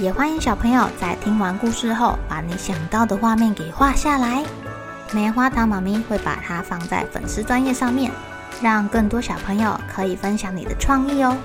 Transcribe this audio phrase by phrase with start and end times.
[0.00, 4.44] 也欢迎小朋友在听完故事后，把你想到的画面给画下来。
[5.12, 8.10] 棉花糖妈咪会把它放在粉丝专页上面，
[8.60, 11.36] 让更多小朋友可以分享你的创意哦。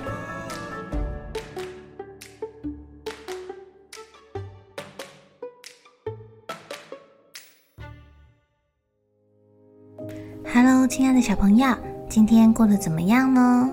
[10.52, 11.68] Hello，亲爱的小朋友，
[12.10, 13.70] 今天过得怎么样呢？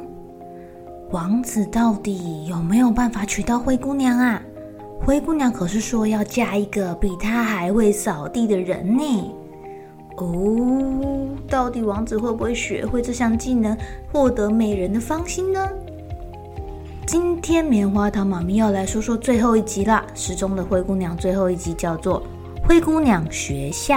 [1.13, 4.43] 王子到底有没有办法娶到灰姑娘啊？
[5.05, 9.35] 灰姑娘可是说要嫁一个比她还会扫地的人呢。
[10.17, 13.77] 哦，到底王子会不会学会这项技能，
[14.13, 15.69] 获得美人的芳心呢？
[17.07, 22.21] 今天棉花糖妈咪要来说说最后一集啦，失踪的灰姑娘最后一集叫做
[22.67, 23.97] 《灰姑娘学校》。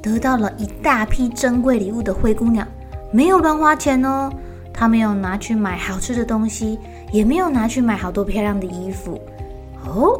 [0.00, 2.66] 得到了一大批珍贵礼物的灰姑娘，
[3.10, 4.30] 没有乱花钱哦。
[4.72, 6.78] 她没有拿去买好吃的东西，
[7.12, 9.20] 也没有拿去买好多漂亮的衣服。
[9.84, 10.18] 哦，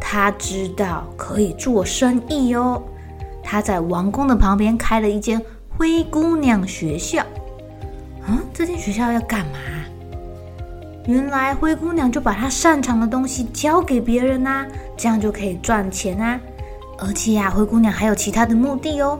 [0.00, 2.82] 他知道可以做生意哦。
[3.42, 5.40] 他在王宫的旁边开了一间
[5.76, 7.22] 灰姑娘学校。
[8.26, 9.58] 嗯，这间学校要干嘛？
[11.06, 14.64] 原来灰姑娘就把她擅长的东西交给别人呐，
[14.96, 16.40] 这样就可以赚钱啊。
[16.98, 19.18] 而且呀，灰姑娘还有其他的目的哦。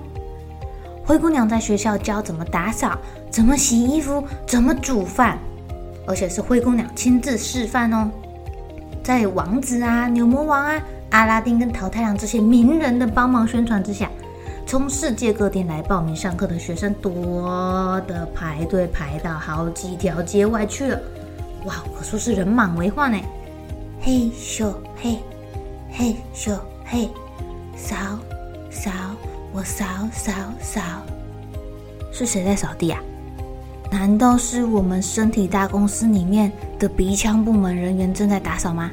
[1.04, 2.96] 灰姑娘在学校教怎么打扫、
[3.28, 5.36] 怎么洗衣服、怎么煮饭，
[6.06, 8.10] 而且是灰姑娘亲自示范哦。
[9.02, 14.10] 在王子啊、牛魔王啊、阿拉丁跟桃太郎这些名人的帮忙宣传之下，
[14.66, 21.00] 从世界各地来报名上课的学生多的排队排到好几条街外去了。
[21.64, 23.18] 哇，可说是人满为患呢。
[24.00, 25.18] 嘿咻嘿，
[25.90, 27.08] 嘿咻嘿。
[27.76, 27.96] 扫
[28.70, 28.90] 扫，
[29.52, 30.80] 我扫扫扫，
[32.12, 33.00] 是谁在扫地啊？
[33.92, 38.90] 难道是我们身体大公司里面的鼻腔部门人员正在打扫吗？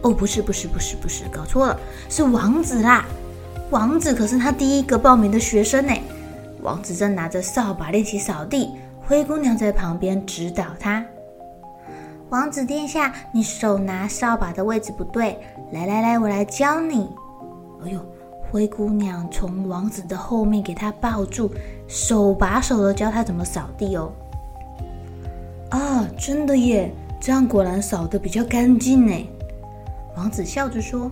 [0.00, 1.78] 哦，不是，不是，不是，不是，搞错了，
[2.08, 3.04] 是王子啦！
[3.68, 5.92] 王子可是他第一个报名的学生呢。
[6.62, 8.70] 王子正拿着扫把练习扫地，
[9.06, 11.04] 灰姑娘在旁边指导他。
[12.30, 15.38] 王子殿下，你手拿扫把的位置不对，
[15.70, 17.10] 来来来，我来教你。
[17.84, 18.00] 哎呦！
[18.50, 21.52] 灰姑娘从王子的后面给他抱住，
[21.86, 24.10] 手把手的教他怎么扫地哦。
[26.20, 26.92] 啊，真的耶！
[27.18, 29.28] 这样果然扫得比较干净呢。
[30.16, 31.10] 王子笑着说：“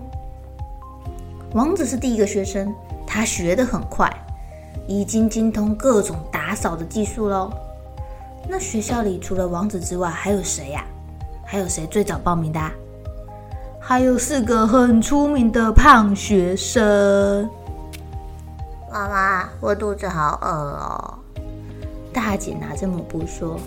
[1.54, 2.74] 王子是第一个学生，
[3.06, 4.10] 他学得很快，
[4.86, 7.50] 已经精通各种打扫的技术喽。
[8.48, 10.84] 那学校里除了王子之外，还有谁呀？
[11.44, 12.70] 还有谁最早报名的啊？”
[13.80, 17.48] 还有四个很出名的胖学生。
[18.92, 21.14] 妈妈，我肚子好饿哦。
[22.12, 23.58] 大姐拿着抹布说：“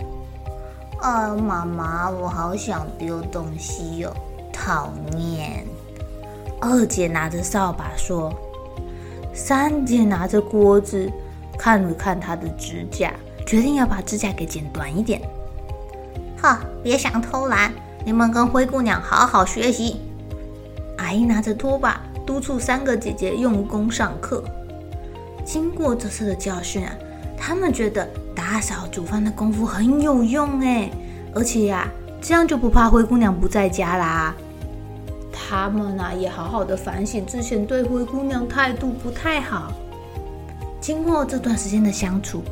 [1.02, 4.14] 啊，妈妈，我好想丢东西哟，
[4.54, 5.66] 讨厌。”
[6.62, 8.32] 二姐拿着扫把说
[9.34, 11.12] ：“三姐拿着锅子，
[11.58, 13.12] 看了看她的指甲，
[13.48, 15.20] 决定要把指甲给剪短一点。”
[16.40, 17.74] 哈，别想偷懒，
[18.06, 20.00] 你们跟灰姑娘好好学习。
[21.00, 24.44] 阿姨拿着拖把，督促三个姐姐用功上课。
[25.44, 26.94] 经过这次的教训啊，
[27.36, 28.08] 他们觉得
[28.54, 30.92] 打扫煮饭的功夫很有用哎，
[31.34, 31.88] 而且呀、
[32.20, 34.36] 这样就不怕灰姑娘不在家啦。
[35.32, 39.72] 他们呢、也好好的反省之前对灰姑娘态度不太好。
[40.82, 42.44] 经过这段时间的相处，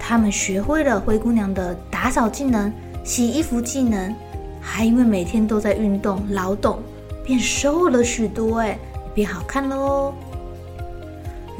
[0.00, 2.72] 他们学会了灰姑娘的打扫技能、
[3.04, 4.12] 洗衣服技能，
[4.60, 6.80] 还因为每天都在运动劳动。
[7.24, 8.76] 变瘦了许多，哎，
[9.14, 10.12] 变好看了哦。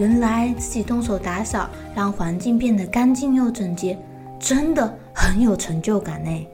[0.01, 3.99] 原来自己动手打扫，让环境变得干净又整洁，
[4.39, 6.47] 真的很有成就感呢。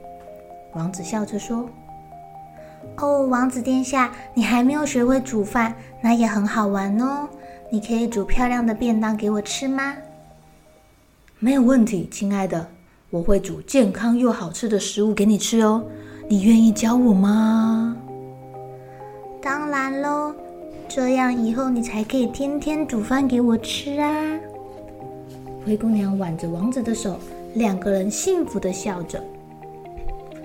[0.73, 1.65] 王子笑着说
[2.99, 7.25] ：“哦，王子殿下，你还没有学会煮饭，那也很好玩哦。
[7.69, 9.95] 你可以煮漂亮的便当给我吃吗？”
[11.39, 12.67] 没有问题，亲爱的，
[13.09, 15.81] 我会煮健康又好吃的食物给你吃哦。
[16.27, 17.95] 你愿意教我吗？
[19.41, 20.35] 当然喽，
[20.89, 24.09] 这样以后你才可以天天煮饭给我吃啊！
[25.65, 27.19] 灰姑娘挽着王子的手，
[27.55, 29.21] 两个人幸福地笑着。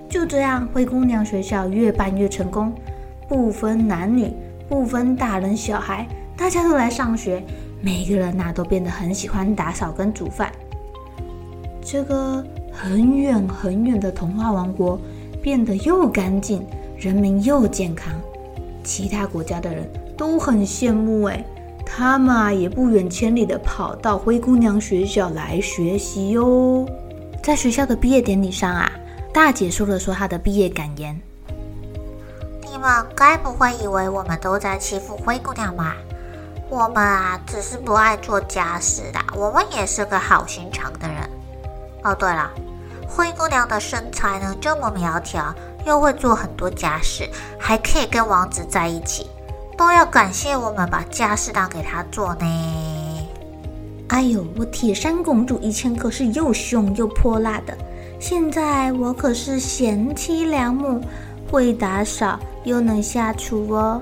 [0.09, 2.73] 就这样，灰姑娘学校越办越成功，
[3.27, 4.31] 不分男女，
[4.67, 6.05] 不分大人小孩，
[6.37, 7.41] 大家都来上学。
[7.81, 10.51] 每个人呐都变得很喜欢打扫跟煮饭。
[11.81, 14.99] 这个很远很远的童话王国
[15.41, 16.65] 变得又干净，
[16.97, 18.13] 人民又健康，
[18.83, 21.43] 其他国家的人都很羡慕哎，
[21.85, 26.85] 他们啊也不远千里的跑到灰姑娘学校来学习哟。
[27.43, 28.91] 在学校的毕业典礼上啊，
[29.33, 31.19] 大姐说了说她的毕业感言
[32.71, 35.95] ：“你们该不会以为我们都在欺负灰姑娘吧？
[36.69, 41.17] 我们啊只是不爱做家事的，我们也是个好心肠的人。
[42.03, 42.49] 哦，对了，
[43.07, 45.53] 灰姑娘的身材呢这么苗条，
[45.85, 47.29] 又会做很多家事，
[47.59, 49.29] 还可以跟王子在一起，
[49.83, 53.27] 都要感谢我们把家事打给他做呢。”
[54.07, 57.77] 哎呦，我铁扇公主以前可是又凶又泼辣的，
[58.17, 61.01] 现在我可是贤妻良母，
[61.51, 64.01] 会打扫又能下厨哦。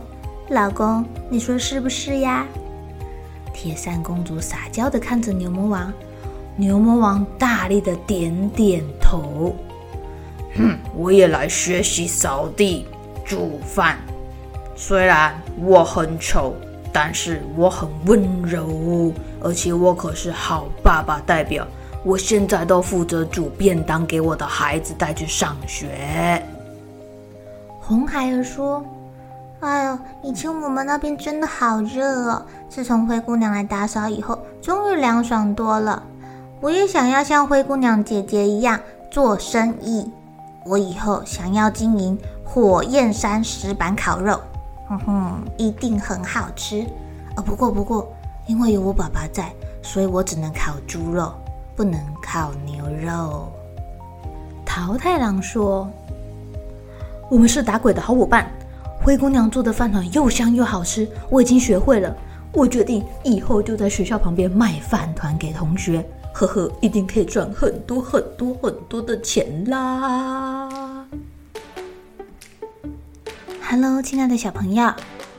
[0.49, 2.45] 老公，你说是不是呀？
[3.51, 5.91] 铁扇公主撒娇的看着牛魔王，
[6.55, 9.55] 牛魔王大力的点点头。
[10.55, 12.85] 哼，我也来学习扫地、
[13.25, 13.97] 煮饭，
[14.81, 16.55] 虽然我很丑。
[16.93, 21.65] 但是我很温柔，而且我可是好爸爸代表。
[22.03, 26.43] 我现在都负责煮便当给我的孩子带去上学。
[27.79, 28.83] 红孩儿说
[29.61, 36.03] ：“哎呦，以前我们那边真的好热哦，自从灰姑娘来打扫以后，终于凉爽多了。
[36.59, 38.77] 我也想要像灰姑娘姐姐一样
[39.09, 40.11] 做生意。
[40.65, 44.37] 我以后想要经营火焰山石板烤肉。”
[44.91, 46.85] 哼哼，一定很好吃
[47.37, 47.41] 哦。
[47.41, 48.11] 不过不过，
[48.47, 51.31] 因为有我爸爸在，所以我只能烤猪肉，
[51.75, 53.49] 不能烤牛肉。
[54.65, 55.89] 桃太郎说
[57.31, 58.51] ：“我们是打鬼的好伙伴，
[59.01, 62.13] 灰姑娘做的饭团又香又好吃，我已经学会了。
[62.53, 71.07] 我决定以后就在学校旁边卖饭团给同学，呵呵，一定可以赚很多很多很多的钱啦。”
[73.71, 74.93] Hello，亲爱的小朋友，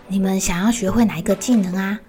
[0.09, 2.01] 你们想要学会哪一个技能啊？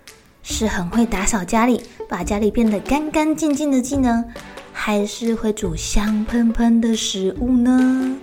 [0.42, 4.24] 是很会打扫家里，把家里变得干干净净的技能，
[4.72, 8.16] 还是会煮香喷喷的食物呢？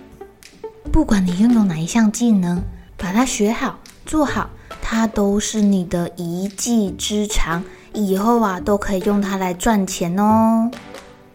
[0.91, 2.63] 不管你拥有哪一项技能，
[2.97, 4.49] 把它学好做好，
[4.81, 7.63] 它都是你的一技之长，
[7.93, 10.71] 以后啊都可以用它来赚钱哦。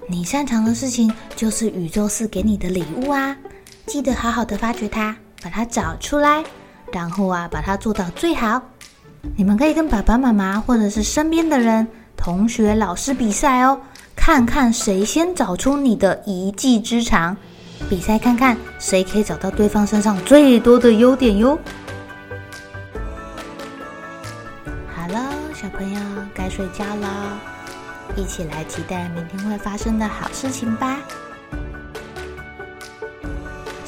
[0.08, 3.36] 你擅长的事情就是宇宙赐给你的礼物啊，
[3.86, 5.16] 记得好好的发掘它。
[5.46, 6.42] 把它找出来，
[6.92, 8.60] 然后啊，把它做到最好。
[9.36, 13.80] 你们可以跟爸爸妈妈或者是身边的人、同学、老师比赛哦，
[14.16, 17.36] 看看谁先找出你的一技之长。
[17.88, 21.56] 比赛看看谁可以找到对方身上最多的优点哟。
[24.92, 26.00] 好了，小朋友
[26.34, 27.38] 该睡觉了，
[28.16, 30.98] 一起来期待明天会发生的好事情吧。